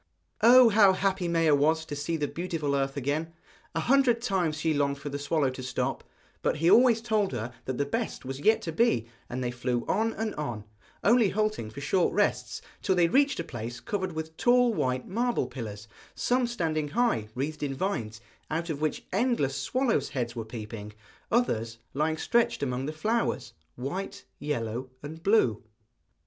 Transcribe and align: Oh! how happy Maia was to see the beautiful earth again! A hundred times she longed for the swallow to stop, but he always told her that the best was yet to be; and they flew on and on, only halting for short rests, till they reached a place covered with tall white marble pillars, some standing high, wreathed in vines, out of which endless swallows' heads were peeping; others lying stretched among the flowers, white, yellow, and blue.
Oh! 0.41 0.69
how 0.69 0.93
happy 0.93 1.27
Maia 1.27 1.53
was 1.53 1.85
to 1.85 1.95
see 1.95 2.17
the 2.17 2.27
beautiful 2.27 2.75
earth 2.75 2.97
again! 2.97 3.33
A 3.75 3.81
hundred 3.81 4.19
times 4.19 4.57
she 4.59 4.73
longed 4.73 4.97
for 4.97 5.09
the 5.09 5.19
swallow 5.19 5.51
to 5.51 5.61
stop, 5.61 6.03
but 6.41 6.55
he 6.55 6.71
always 6.71 7.03
told 7.03 7.33
her 7.33 7.53
that 7.65 7.77
the 7.77 7.85
best 7.85 8.25
was 8.25 8.39
yet 8.39 8.63
to 8.63 8.71
be; 8.71 9.07
and 9.29 9.43
they 9.43 9.51
flew 9.51 9.85
on 9.87 10.11
and 10.13 10.33
on, 10.33 10.63
only 11.03 11.29
halting 11.29 11.69
for 11.69 11.81
short 11.81 12.15
rests, 12.15 12.63
till 12.81 12.95
they 12.95 13.09
reached 13.09 13.39
a 13.39 13.43
place 13.43 13.79
covered 13.79 14.13
with 14.13 14.35
tall 14.37 14.73
white 14.73 15.07
marble 15.07 15.45
pillars, 15.45 15.87
some 16.15 16.47
standing 16.47 16.87
high, 16.87 17.27
wreathed 17.35 17.61
in 17.61 17.75
vines, 17.75 18.21
out 18.49 18.71
of 18.71 18.81
which 18.81 19.05
endless 19.13 19.55
swallows' 19.55 20.09
heads 20.09 20.35
were 20.35 20.43
peeping; 20.43 20.93
others 21.31 21.77
lying 21.93 22.17
stretched 22.17 22.63
among 22.63 22.87
the 22.87 22.91
flowers, 22.91 23.53
white, 23.75 24.25
yellow, 24.39 24.89
and 25.03 25.21
blue. 25.21 25.61